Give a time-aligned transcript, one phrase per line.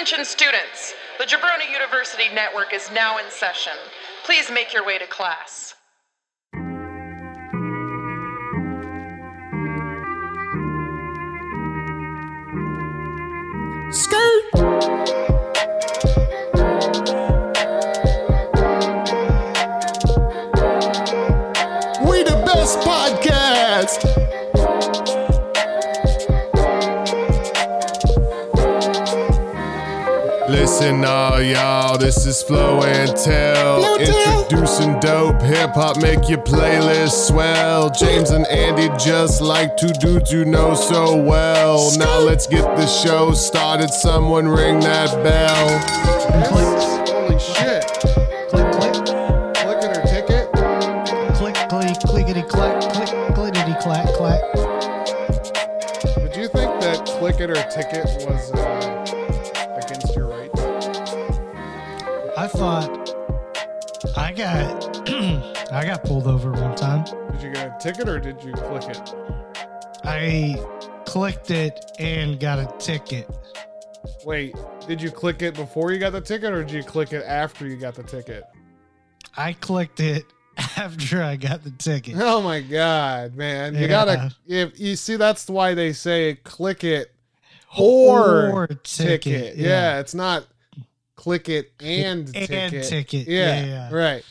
[0.00, 3.72] Attention students, the Jabroni University Network is now in session.
[4.22, 5.74] Please make your way to class.
[13.90, 14.44] Skirt.
[22.08, 22.22] We
[30.78, 33.82] Listen, all y'all, this is Flow and Tell.
[33.82, 35.00] Flow Tell.
[35.00, 37.90] Dope hip hop, make your playlist swell.
[37.90, 41.90] James and Andy just like two dudes you know so well.
[41.98, 43.90] Now let's get the show started.
[43.90, 45.68] Someone ring that bell.
[46.46, 47.84] Holy shit.
[48.48, 48.94] Click, click,
[49.66, 50.52] Look at her ticket.
[51.34, 54.40] click, click, clickety clack, click, clickety clack, clack.
[56.22, 58.67] Did you think that click it or ticket was uh,
[65.78, 67.04] I got pulled over one time.
[67.30, 69.14] Did you get a ticket or did you click it?
[70.02, 70.56] I
[71.06, 73.30] clicked it and got a ticket.
[74.24, 74.56] Wait,
[74.88, 77.64] did you click it before you got the ticket or did you click it after
[77.64, 78.42] you got the ticket?
[79.36, 80.24] I clicked it
[80.76, 82.16] after I got the ticket.
[82.18, 83.74] Oh my god, man.
[83.76, 83.86] You Yeah.
[83.86, 87.12] gotta if you see that's why they say click it
[87.78, 89.22] or, Or ticket.
[89.22, 89.68] ticket, Yeah.
[89.68, 90.00] yeah.
[90.00, 90.44] it's not
[91.14, 92.84] click it and, And ticket.
[92.88, 93.28] ticket.
[93.28, 93.94] Yeah, Yeah, yeah.
[93.94, 94.24] right.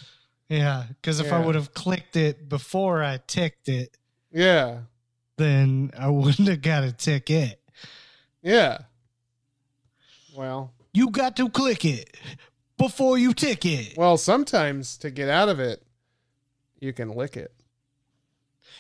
[0.50, 3.98] Yeah, because if I would have clicked it before I ticked it,
[4.32, 4.80] Yeah.
[5.38, 7.62] then I wouldn't have got a ticket.
[8.42, 8.80] Yeah.
[10.36, 12.16] Well, You got to click it
[12.78, 13.98] before you tick it.
[13.98, 15.84] well, sometimes to get out of it,
[16.80, 17.52] you can lick it.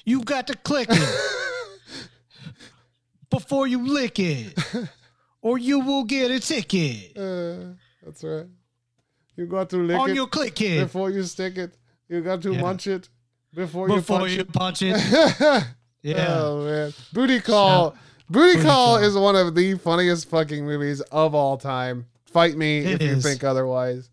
[0.05, 1.19] You got to click it
[3.29, 4.57] before you lick it,
[5.41, 7.73] or you will get a ticket Uh,
[8.05, 8.45] that's right.
[9.37, 11.77] You got to lick on it your click it before you stick it.
[12.09, 12.61] You got to Yeah.
[12.61, 13.07] munch it
[13.53, 14.53] before, you before punch you it.
[14.53, 15.63] punch it.
[16.03, 16.27] Yeah.
[16.29, 17.91] Oh man, Booty Call.
[18.29, 19.03] Booty, Booty Call Call.
[19.03, 22.05] is one of the funniest fucking movies of all time.
[22.31, 23.23] Fight me It if you is.
[23.23, 24.09] think otherwise.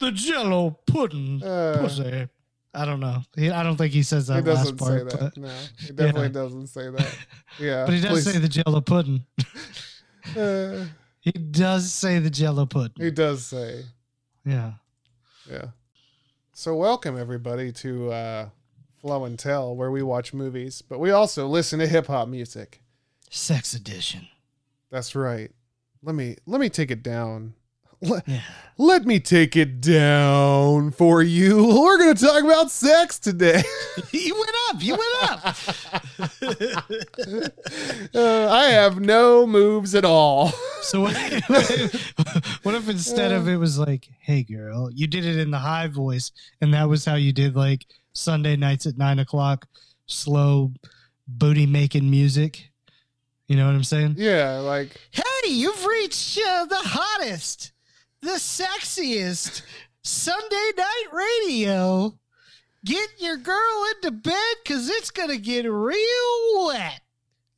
[0.00, 2.26] The Jello pudding Uh, pussy.
[2.74, 3.22] I don't know.
[3.36, 5.20] He, I don't think he says he that last doesn't say part, that.
[5.20, 5.48] but, no,
[5.78, 7.16] he definitely doesn't say that.
[7.58, 9.24] Yeah, but he does say the Jello pudding.
[10.36, 10.84] Uh,
[11.20, 13.02] He does say the Jello pudding.
[13.02, 13.84] he does say.
[14.44, 14.72] Yeah.
[15.50, 15.66] Yeah.
[16.52, 18.48] So welcome everybody to uh,
[19.00, 22.82] Flow and Tell, where we watch movies, but we also listen to hip hop music.
[23.30, 24.26] Sex edition.
[24.90, 25.50] That's right.
[26.02, 27.54] Let me let me take it down.
[28.02, 28.40] Let, Yeah.
[28.78, 31.66] let me take it down for you.
[31.80, 33.62] We're gonna talk about sex today.
[34.12, 34.82] you went up.
[34.82, 35.56] You went up.
[38.14, 40.48] Uh, I have no moves at all.
[40.82, 41.14] So what,
[42.62, 45.86] what if instead of it was like, "Hey, girl," you did it in the high
[45.86, 49.66] voice, and that was how you did like Sunday nights at nine o'clock,
[50.06, 50.72] slow
[51.28, 52.70] booty making music.
[53.46, 54.14] You know what I'm saying?
[54.16, 57.72] yeah, like Hey, you've reached uh, the hottest,
[58.22, 59.62] the sexiest
[60.02, 62.16] Sunday night radio.
[62.84, 67.02] Get your girl into bed because it's gonna get real wet.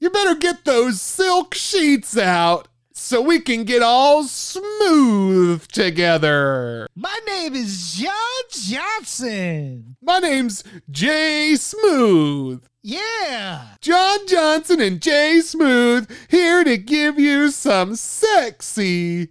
[0.00, 6.88] you better get those silk sheets out so we can get all smooth together.
[6.96, 8.12] My name is John
[8.50, 9.96] Johnson.
[10.02, 12.64] My name's Jay Smooth.
[12.82, 13.76] Yeah.
[13.80, 19.28] John Johnson and Jay Smooth here to give you some sexy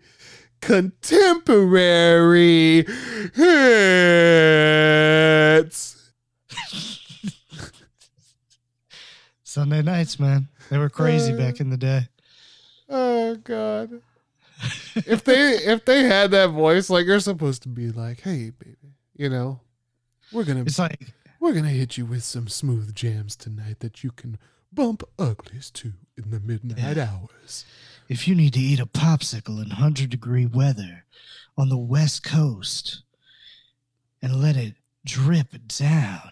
[0.61, 2.85] contemporary
[5.61, 6.11] hits.
[9.43, 10.47] Sunday nights, man.
[10.69, 12.07] They were crazy Uh, back in the day.
[12.87, 14.01] Oh god.
[14.95, 18.95] if they if they had that voice like you're supposed to be like, "Hey baby,
[19.15, 19.59] you know,
[20.31, 24.03] we're to It's like, we're going to hit you with some smooth jams tonight that
[24.03, 24.37] you can
[24.71, 27.65] bump uglies to in the midnight hours."
[28.11, 31.05] If you need to eat a popsicle in 100 degree weather
[31.57, 33.03] on the west coast
[34.21, 34.73] and let it
[35.05, 36.31] drip down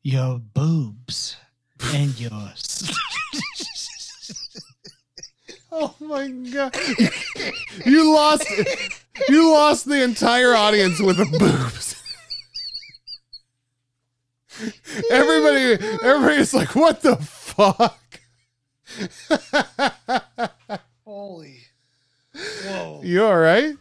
[0.00, 1.36] your boobs
[1.92, 2.30] and your
[5.72, 6.76] Oh my god.
[7.84, 8.48] you lost
[9.28, 12.00] you lost the entire audience with the boobs.
[15.10, 17.98] Everybody everybody's like, what the fuck?
[21.06, 21.58] Holy
[22.64, 23.76] whoa You alright?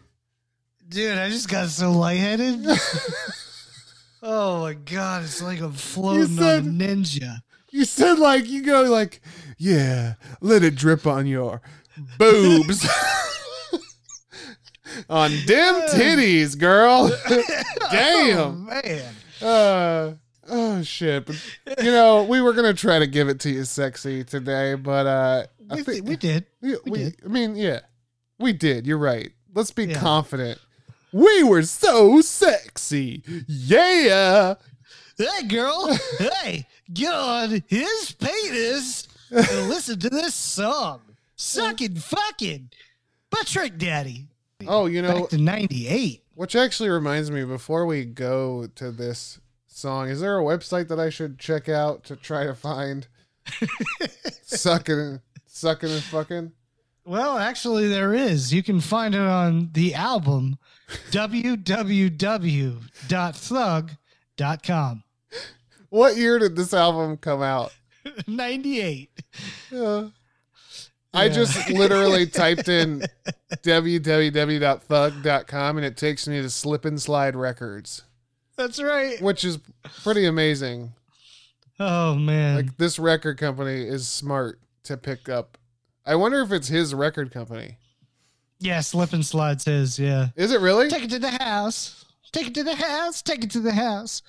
[0.88, 2.64] dude i just got so lightheaded
[4.22, 7.38] oh my god it's like i'm floating said- on a ninja
[7.72, 9.20] You said like you go like,
[9.58, 11.62] yeah, let it drip on your
[12.18, 12.88] boobs.
[15.10, 17.12] on dim titties, girl.
[17.88, 18.66] Oh, Damn.
[18.66, 19.14] man.
[19.42, 20.14] Uh,
[20.50, 21.26] oh shit.
[21.26, 21.36] But,
[21.84, 25.44] you know, we were gonna try to give it to you sexy today, but uh,
[25.70, 26.46] We, think we did.
[26.62, 27.16] we, we we- did.
[27.26, 27.80] I mean, yeah,
[28.40, 28.86] we did.
[28.86, 29.32] You're right.
[29.54, 30.00] Let's be Yeah.
[30.00, 30.60] confident.
[31.14, 33.24] We were so sexy.
[33.48, 34.56] Yeah.
[35.18, 35.96] Hey, girl.
[36.20, 41.00] hey, get on his penis and listen to this song.
[41.38, 42.70] Sucking fucking
[43.30, 44.28] by Trick Daddy.
[44.68, 46.24] Oh, you know, Back to 98.
[46.34, 51.00] which actually reminds me, before we go to this song, is there a website that
[51.00, 53.08] I should check out to try to find
[54.44, 55.22] sucking,
[55.56, 56.52] sucking and fucking?
[57.06, 58.54] Well, actually, there is.
[58.54, 60.58] You can find it on the album
[61.12, 61.94] www.thug.com.
[65.90, 67.74] What year did this album come out?
[68.28, 69.10] 98.
[69.74, 70.08] Uh,
[71.14, 71.34] I Yeah.
[71.34, 73.04] just literally typed in
[73.64, 78.04] www.thug.com and it takes me to Slip and Slide Records,
[78.58, 79.22] That's right.
[79.22, 79.60] which is
[80.04, 80.94] pretty amazing.
[81.80, 82.56] Oh, man.
[82.56, 85.58] Like this record company is smart to pick up.
[86.06, 87.78] I wonder if it's his record company.
[88.60, 90.28] yeah, Slip and Slide says, yeah.
[90.36, 90.90] Is it really?
[90.90, 92.06] Take it to the house.
[92.32, 93.22] Take it to the house.
[93.22, 94.22] Take it to the house.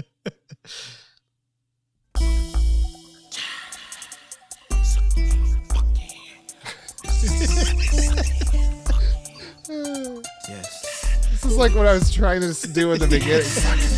[10.49, 11.21] yes.
[11.45, 13.45] This is like what I was trying to do in the beginning.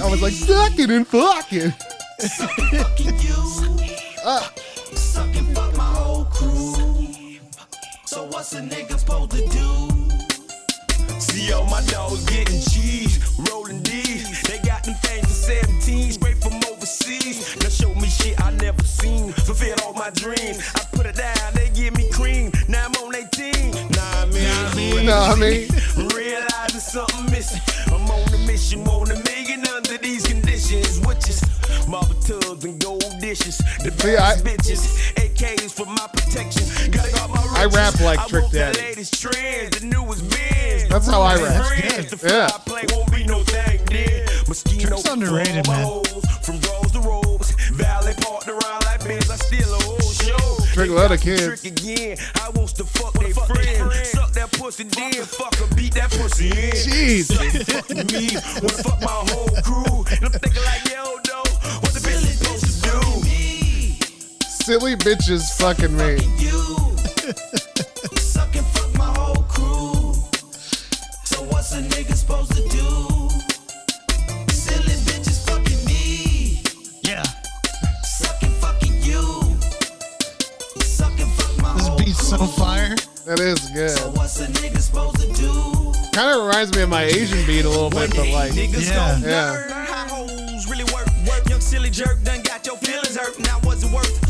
[0.00, 1.72] I was like, sucking and fucking.
[4.24, 4.48] Uh,
[8.04, 11.20] So what's a nigga supposed to do?
[11.20, 13.18] See all my dogs getting cheese,
[13.50, 14.42] rolling D's.
[14.42, 17.56] They got them things for 17, straight from overseas.
[17.62, 20.58] Now show me shit I never seen, fulfilled all my dreams.
[20.74, 22.52] I put it down, they give me cream.
[22.68, 23.70] Now I'm on 18.
[23.90, 25.68] Nah, I mean, you what I mean?
[26.14, 27.60] Realizing something missing.
[27.92, 29.27] I'm on a mission, want a million
[32.28, 33.58] tubs and gold dishes.
[33.82, 34.84] The See, I- bitches,
[35.16, 36.64] AKs for my protection.
[36.90, 38.80] Gotta guard my I rap like Trick want the Daddy.
[38.80, 40.88] latest trends, the newest Benz.
[40.90, 41.66] That's how I rap.
[41.66, 42.48] Friends, the Yeah.
[42.48, 43.80] fly play won't be no thing
[45.04, 45.86] Trick's underrated, for all my man.
[45.86, 49.30] hoes, From rose to rose, valley parked around like Benz.
[49.30, 50.56] I steal a whole show.
[50.72, 51.42] Trick They love the kids.
[51.60, 52.16] Trick again.
[52.42, 54.06] I wants to fuck they friend.
[54.06, 56.72] Suck that pussy then, fuck her, beat that pussy in.
[56.72, 57.26] Jeez.
[57.32, 60.04] Fuck me, wanna fuck my whole crew.
[60.10, 61.16] And I'm thinking like, yo,
[64.68, 66.16] Silly bitches fucking me.
[66.36, 66.60] You
[68.18, 70.12] suck and my whole crew.
[71.24, 73.30] So what's a nigga supposed to do?
[74.52, 76.62] Silly bitches fucking me.
[77.02, 77.22] Yeah.
[78.02, 79.56] Suck fucking you.
[80.82, 81.72] Suck and fuck my
[82.04, 82.94] This whole so fire.
[83.24, 83.72] That is So
[84.10, 84.18] good.
[84.18, 85.94] what's a nigga supposed to do?
[86.12, 89.18] Kind of reminds me of my Asian beat a little bit, but like, Yeah.
[89.20, 89.86] Yeah.
[89.86, 91.08] how hoes really work.
[91.26, 93.38] Work, young silly jerk, done got your feelings hurt.
[93.38, 94.27] Now was it worth all that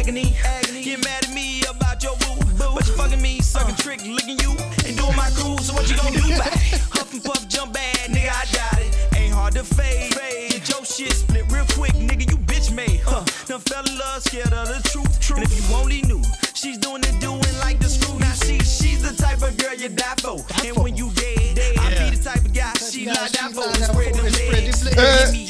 [0.00, 0.34] agony?
[0.44, 0.82] Agony.
[0.82, 4.52] Get mad at me about your boo, but you fucking me, sucking trick, licking you,
[4.86, 5.58] and doing my crew.
[5.58, 6.80] So what you gonna do it?
[6.96, 8.96] Huff and puff, jump bad, nigga, I got it.
[9.16, 10.12] Ain't hard to fade.
[10.50, 13.00] Get your shit split real quick, nigga, you bitch made.
[13.04, 13.24] Huh?
[13.46, 15.30] Done fell in love, scared of the truth.
[15.36, 16.22] And if you only knew,
[16.54, 18.18] she's doing it, doing like the screw.
[18.18, 20.40] Now she, she's the type of girl you die for.
[20.64, 23.68] And when you dead, I be the type of guy she like die for.
[23.74, 25.49] Spread them legs.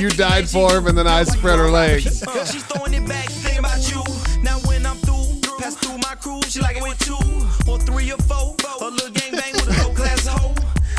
[0.00, 2.04] You died for him, and then I spread her legs.
[2.04, 4.02] she's throwing it back, thinking about you.
[4.42, 7.16] Now when I'm through, pass through my crew, she like it with two
[7.70, 8.56] or three or four.
[8.80, 10.54] A little gang bang with a low class hoe.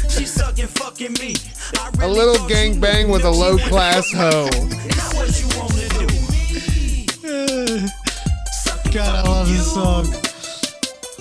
[0.07, 1.35] She sucking, fucking me.
[1.79, 3.13] I a really little thought you gang bang knew.
[3.13, 4.49] with a Look, she low went class to- hoe.
[4.51, 7.87] Now what you wanna do?
[8.51, 10.05] Suck and God, I love this song.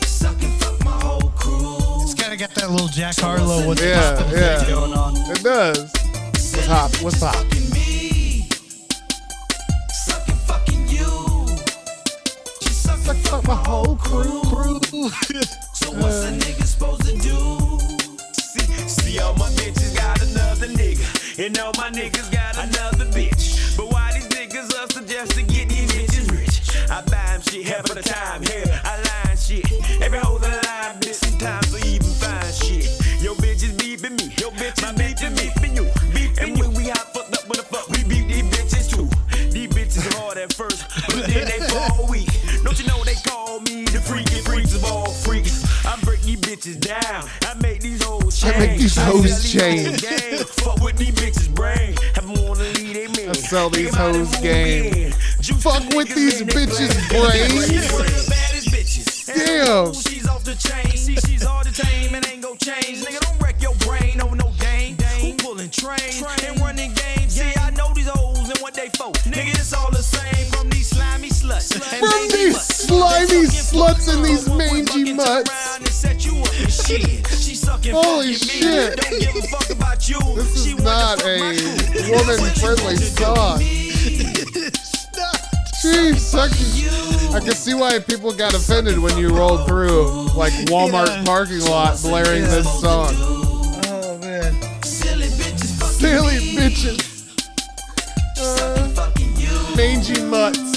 [0.04, 2.14] Suck and fuck my whole crew.
[2.36, 3.66] got that little Jack Harlow.
[3.66, 4.64] What's Yeah, poppin' yeah.
[4.68, 5.16] going on?
[5.30, 5.90] It does.
[6.60, 6.92] What's hop?
[7.02, 7.34] What's hop?
[12.60, 14.42] sucking fuck my whole crew.
[15.72, 17.78] So what's a nigga supposed to do?
[18.34, 23.74] See, see all my bitches got another nigga, and all my niggas got another bitch.
[23.78, 26.90] But why these niggas us suggest to get these bitches rich?
[26.90, 28.42] I buy them shit half of the time.
[28.42, 29.64] Here I line shit.
[30.02, 30.89] Every hoe that I line
[49.52, 49.96] game.
[50.62, 51.94] Fuck with these bitches brain.
[52.14, 53.30] Have 'em wanna leave they man.
[53.30, 55.12] I sell these hoes game.
[55.60, 57.48] Fuck with these bitches' brain.
[57.50, 57.92] brains.
[57.92, 59.26] One of the baddest bitches.
[59.26, 59.94] Damn.
[59.94, 60.96] She's off the chain.
[60.96, 63.02] See, she's hard to tame and ain't gon' change.
[63.04, 64.50] Nigga, don't wreck your brain over no.
[65.20, 67.34] Who pulling trains and running games?
[67.34, 69.12] See, I know these hoes and what they for.
[69.28, 71.74] Nigga, it's all the same from these slimy sluts.
[71.74, 74.48] From these slimy sluts and these
[82.38, 83.58] woman woman-friendly song.
[85.82, 87.34] Jeez, sucking.
[87.34, 91.24] I can see why people got offended when you rolled through like Walmart Yeah.
[91.24, 93.14] parking lot blaring this song.
[93.16, 94.52] Oh man.
[94.82, 96.56] Silly bitches fucking Silly me.
[96.56, 97.00] bitches.
[98.38, 99.76] Uh, Fucking you.
[99.76, 100.70] mangy mutts.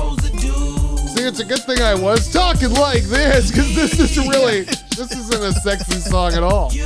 [0.00, 0.96] Supposed to do?
[1.08, 4.62] See, it's a good thing I was talking like this, because this is really,
[4.96, 6.72] this isn't a sexy song at all.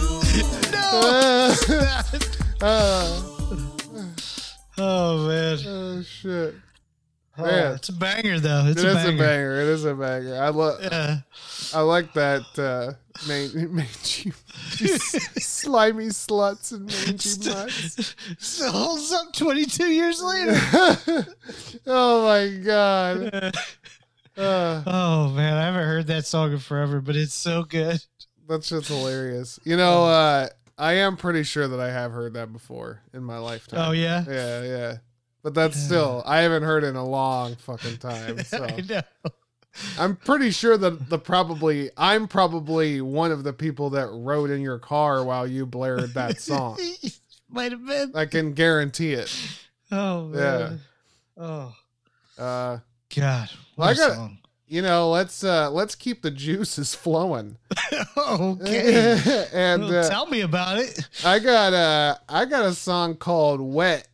[0.96, 1.54] Uh,
[2.60, 3.22] uh,
[4.78, 5.58] Oh man.
[5.66, 6.54] oh shit.
[7.36, 7.74] Oh, Man.
[7.74, 8.64] it's a banger though.
[8.66, 9.08] It's It a is banger.
[9.14, 9.60] a banger.
[9.62, 10.36] It is a banger.
[10.40, 10.80] I love.
[10.82, 11.16] Yeah.
[11.74, 12.92] I like that uh,
[13.26, 14.32] man, mangy,
[15.38, 18.14] slimy sluts and mangy mutts.
[18.38, 20.56] Still holds up 22 years later.
[21.86, 23.54] oh my god.
[24.36, 28.00] Uh, oh man, I haven't heard that song in forever, but it's so good.
[28.48, 29.58] that's just hilarious.
[29.64, 30.48] You know, uh,
[30.78, 33.80] I am pretty sure that I have heard that before in my lifetime.
[33.88, 34.24] Oh yeah.
[34.28, 34.96] Yeah, yeah.
[35.44, 38.38] But that's still I haven't heard in a long fucking time.
[38.44, 39.02] So I know.
[39.98, 44.60] I'm pretty sure that the probably I'm probably one of the people that rode in
[44.62, 46.78] your car while you blared that song.
[47.50, 48.12] Might have been.
[48.16, 49.36] I can guarantee it.
[49.92, 50.80] Oh man.
[51.36, 51.44] Yeah.
[51.44, 51.74] Oh
[52.42, 52.78] Uh
[53.14, 53.50] God.
[53.76, 54.38] Well, I What a got- song.
[54.66, 57.58] you know, let's uh let's keep the juices flowing.
[58.16, 59.46] okay.
[59.52, 61.08] and Well, uh, tell me about it.
[61.24, 64.08] I got a I got a song called "Wet"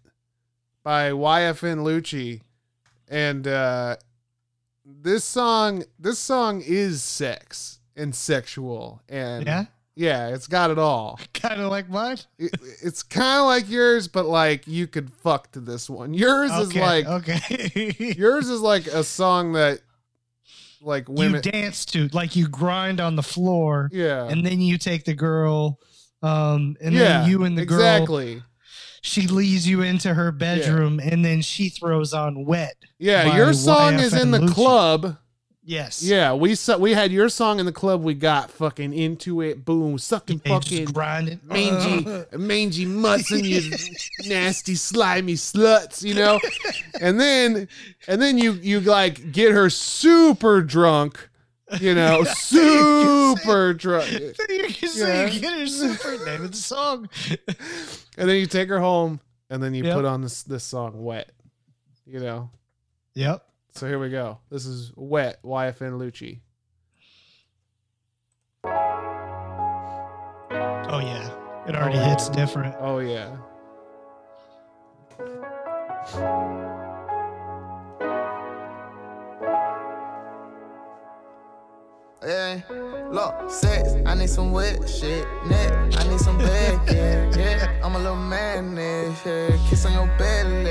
[0.82, 2.40] by YFN Lucci,
[3.08, 3.96] and uh,
[4.84, 9.64] this song this song is sex and sexual and Yeah.
[9.94, 11.20] yeah, it's got it all.
[11.34, 12.18] Kind of like mine.
[12.38, 16.14] It, it's kind of like yours, but like you could fuck to this one.
[16.14, 17.94] Yours is like okay.
[18.16, 19.80] yours is like a song that
[20.82, 21.42] like you women.
[21.42, 24.26] dance to like you grind on the floor, yeah.
[24.28, 25.78] and then you take the girl,
[26.22, 27.20] um, and yeah.
[27.20, 27.78] then you and the girl.
[27.80, 28.42] exactly.
[29.02, 32.76] She leads you into her bedroom, and then she throws on wet.
[32.98, 34.52] Yeah, your song is in the Lucci.
[34.54, 35.16] club.
[35.62, 36.02] Yes.
[36.02, 38.02] Yeah, we saw, we had your song in the club.
[38.02, 39.64] We got fucking into it.
[39.64, 41.38] Boom, sucking And fucking grinding.
[41.44, 42.24] mangy, uh.
[42.36, 43.70] mangy mutts and you
[44.26, 46.02] nasty, slimy sluts.
[46.02, 46.40] You know,
[47.00, 47.68] and then
[48.08, 51.29] and then you you like get her super drunk.
[51.78, 54.32] You know, super drunk, you
[54.68, 55.30] can say Yeah.
[55.30, 57.08] you get her super name of the song.
[58.18, 59.94] and then you take her home, and then you Yep.
[59.94, 61.30] put on this this song, "Wet."
[62.06, 62.50] You know,
[63.14, 63.44] Yep.
[63.74, 64.38] so here we go.
[64.50, 66.40] This is "Wet" YFN Lucci.
[70.92, 71.28] Oh yeah.
[71.68, 72.74] It oh, already hits different.
[72.80, 73.36] Oh yeah.
[82.22, 82.60] Yeah,
[83.10, 85.24] look, sex, I need some wet shit.
[85.48, 87.80] Neck, I need some bad, yeah, yeah.
[87.82, 89.56] I'm a little man, yeah.
[89.70, 90.64] Kiss on your belly,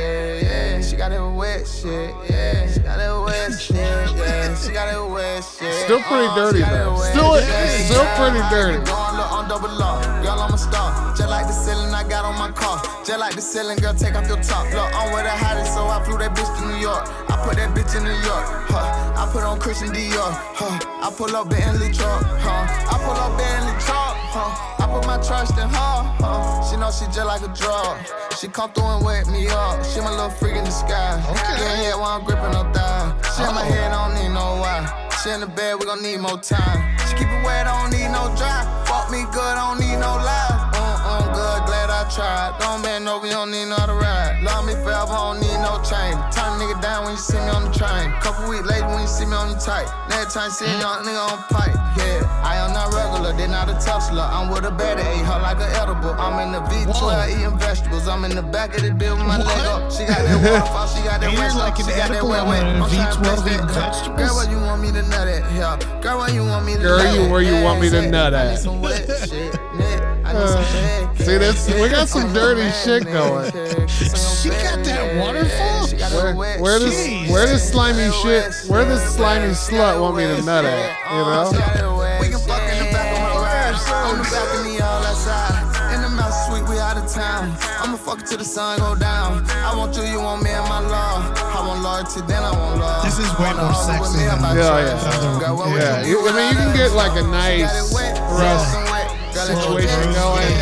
[0.46, 0.80] yeah.
[0.80, 2.70] She got that wet shit, yeah.
[2.72, 4.56] She got that wet shit, yeah.
[4.62, 5.74] She got that wet shit.
[5.86, 6.98] Still pretty Uh, dirty, though.
[7.10, 7.86] Still- shit.
[7.90, 8.78] still pretty dirty.
[8.86, 11.16] Going look on double lock, girl, I'm a star.
[11.18, 12.78] Just like the ceiling I got on my car.
[13.04, 14.70] Just like the ceiling, girl, take off your top.
[14.72, 17.10] Look, I'm with the hottest, so I flew that bitch to New York.
[17.28, 19.18] I put that bitch in New York, huh?
[19.18, 20.78] I put on Christian Dior, huh?
[21.00, 22.68] I pull up Bentley truck, huh?
[22.68, 24.84] I pull up Bentley truck, huh?
[24.84, 26.60] I put my trust in her, huh?
[26.68, 27.96] She know she just like a drug.
[28.36, 29.80] She come through and wake me up.
[29.88, 31.16] She my little freak in the sky.
[31.24, 31.56] Okay.
[31.64, 33.16] Yeah, head while I'm gripping her thigh.
[33.32, 34.84] She in my head, I don't need no why.
[35.24, 36.84] She in the bed, we gon' need more time.
[37.08, 38.68] She keep it wet, don't need no dry.
[38.84, 40.52] Fuck me good, don't need no lies.
[40.76, 42.60] Mm, mm, good, glad I tried.
[42.60, 44.44] Don't bend over, you don't need no other ride.
[44.44, 46.20] Love me forever, don't need no chain.
[46.36, 47.79] Turn a nigga down when you see me on the.
[48.30, 49.90] Couple weeks later when you see me on your tight.
[50.08, 51.74] Next time see a young nigga on pipe.
[51.98, 54.30] Yeah, I am not regular, they not a Tesla.
[54.32, 56.14] I'm with a better, ate her like an edible.
[56.14, 57.26] I'm in the V12 Whoa.
[57.26, 58.08] eating vegetables.
[58.08, 59.92] I'm in the back of the bill with my leg up.
[59.92, 62.42] She got that waterfall, she got that wet like like she got that edible wet
[62.42, 62.64] on wet.
[62.66, 64.20] a I'm tryna V12 flex that vegetables?
[64.22, 65.42] Girl, where you want me to nut at?
[65.58, 66.02] Yeah.
[66.02, 68.34] Girl, where you want me to Girl, nut you- where you want me to nut
[68.36, 68.52] at?
[68.52, 70.00] need some wet shit, Nick.
[70.22, 73.50] I need some bad uh, See, this- we got some dirty shit going.
[73.90, 75.79] She got that waterfall?
[76.00, 77.30] She got Where, wet where does Jeez.
[77.30, 78.56] where does slimy shit?
[78.72, 80.96] Where does slimy slut want me to nut at?
[81.12, 82.00] You know?
[82.24, 83.76] We can fuck in the back of my ride.
[84.08, 85.60] On the balcony, all outside.
[85.94, 87.52] In the mouth sweet, we out of town.
[87.84, 89.44] I'ma fuck till the sun go down.
[89.52, 91.36] I want you, you want me and my love.
[91.36, 93.04] I want loyalty, then I want love.
[93.04, 95.40] This is way Wanna more sexy than about Yeah, yeah.
[95.44, 98.16] Girl, what would Yeah, you- I mean, you can get like a nice it wet,
[98.16, 99.12] thrust some wet.
[99.36, 100.56] Girl, it's situation your going.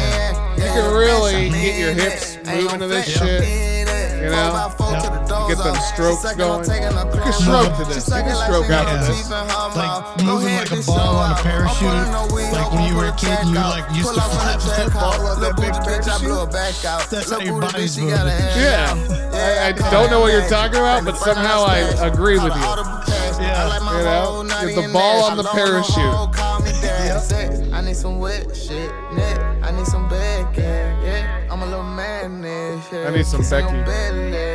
[0.58, 3.46] You can really get your hips moving to this shit.
[4.18, 4.52] You know?
[4.52, 5.17] by
[5.48, 6.60] four to the doors Get them strokes sucking going.
[6.60, 7.96] on taking You can stroke to She this.
[7.96, 9.18] You sucking can stroke out got after this.
[9.18, 11.68] teeth in her Like moving like a ball on a parachute.
[11.68, 13.96] I'm pulling no weed, Like when you were a kid and you, check like, out.
[13.96, 15.20] used Pull to up on flap the that track ball out.
[15.20, 16.28] on that Little big bitch, I parachute.
[16.28, 17.02] blew back out.
[17.10, 18.58] That's how your body's bitch, she got her moving.
[18.60, 19.18] Yeah.
[19.38, 22.38] I, I don't know what you're talking about, but somehow I front of the agree
[22.40, 22.62] with you.
[23.38, 23.64] Yeah.
[23.64, 24.22] I like my You know?
[24.26, 25.96] whole Get the ball on the I love my parachute.
[26.14, 27.20] whole, Call me daddy.
[27.22, 29.38] Say, I need some wet shit, Nick.
[29.62, 31.48] I need some Becky, yeah.
[31.52, 32.42] I'm a little man,
[32.92, 33.08] yeah.
[33.08, 34.47] I need some Becky.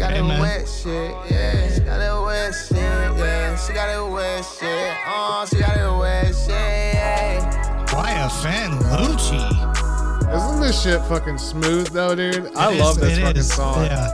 [0.00, 1.72] Got Hey, that wet shit, yeah.
[1.74, 3.56] She got that wet shit, yeah.
[3.56, 6.48] She got that wet shit, oh, she got that wet shit,
[6.94, 7.94] yeah.
[7.94, 10.34] Why a fan, Lucci?
[10.34, 12.50] Isn't this shit fucking smooth though, dude?
[12.56, 13.84] I It is- love this it fucking is, song.
[13.84, 14.08] Yeah.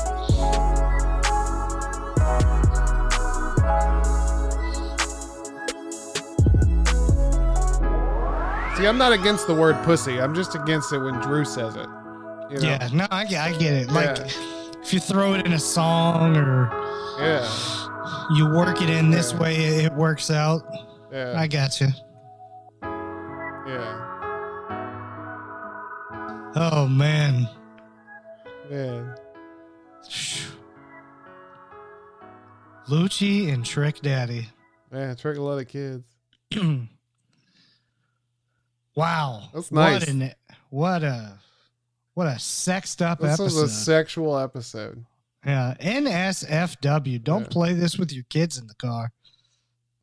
[8.76, 10.20] See, I'm not against the word pussy.
[10.20, 11.88] I'm just against it when Drew says it.
[12.50, 12.68] You know?
[12.68, 13.90] Yeah, no, I, get- I get it.
[13.90, 14.55] Like, Yeah.
[14.86, 16.70] If you throw it in a song or
[17.18, 17.44] Yeah.
[18.36, 20.62] you work it in this way, it it works out.
[21.12, 21.34] Yeah.
[21.36, 21.88] I got you.
[23.66, 24.02] yeah.
[26.54, 27.48] Oh man,
[28.70, 29.14] Man.
[32.88, 34.48] Lucci and Trick Daddy.
[34.92, 36.04] Man, trick a lot of kids.
[38.94, 40.00] wow, That's nice.
[40.00, 40.32] What an
[40.70, 41.38] what a
[42.16, 43.28] what a sexed up episode.
[43.30, 43.62] This episode.
[43.62, 45.04] was a sexual episode.
[45.44, 47.22] yeah, NSFW.
[47.22, 47.48] Don't Yeah.
[47.48, 49.12] play this with your kids in the car.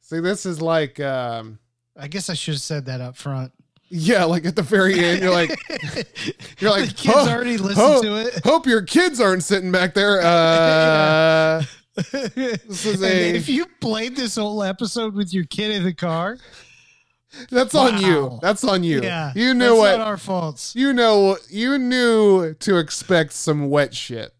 [0.02, 1.58] See, this is like, um,
[1.97, 3.52] I guess I should have said that up front.
[3.89, 5.49] yeah, like at the very end, you're like,
[6.60, 8.43] you're like, the kids "Huh, already listened huh, to it.
[8.43, 10.21] Hope your kids aren't sitting back there.
[10.23, 11.63] Uh,
[12.36, 16.38] this is a- if you played this whole episode with your kid in the car,
[17.50, 18.39] that's on you.
[18.41, 19.02] That's on you.
[19.02, 20.76] yeah, you knew Not our faults.
[20.76, 21.38] you know.
[21.50, 24.34] You knew to expect some wet shit.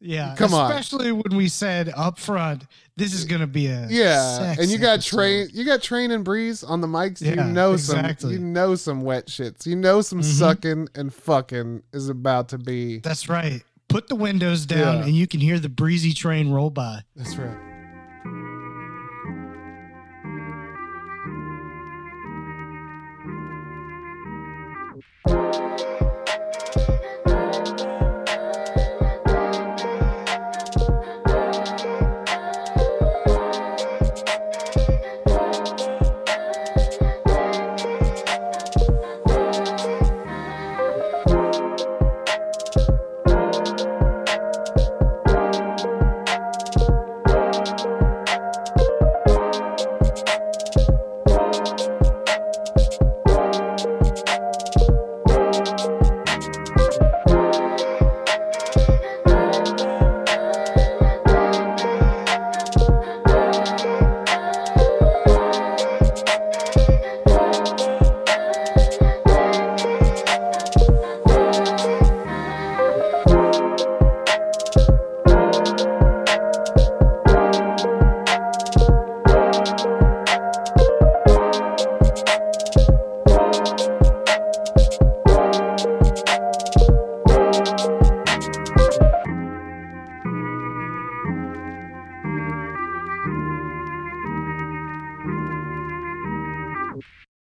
[0.00, 0.70] Yeah, Come on.
[0.70, 2.62] especially when we said up front,
[2.96, 6.12] this is going to be a Yeah, sex and you got train, you got train
[6.12, 7.20] and breeze on the mics.
[7.20, 8.14] Yeah, you know exactly.
[8.14, 9.66] some, you know some wet shits.
[9.66, 10.24] You know some Mhm.
[10.38, 13.00] sucking and fucking is about to be.
[13.00, 13.62] That's right.
[13.88, 15.04] Put the windows down, Yeah.
[15.06, 17.00] and you can hear the breezy train roll by.
[17.16, 17.56] That's right.